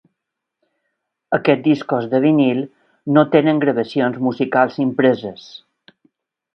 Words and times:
Aquests 1.37 1.65
discs 1.67 2.09
de 2.15 2.23
vinil 2.25 2.63
no 3.19 3.27
tenen 3.37 3.63
gravacions 3.67 4.19
musicals 4.31 4.85
impreses. 4.89 5.49